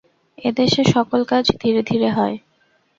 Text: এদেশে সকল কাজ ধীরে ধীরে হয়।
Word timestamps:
এদেশে 0.37 0.81
সকল 0.93 1.21
কাজ 1.25 1.45
ধীরে 1.61 1.81
ধীরে 1.83 2.09
হয়। 2.11 2.35